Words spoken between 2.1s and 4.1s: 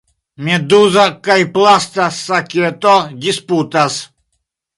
saketo disputas.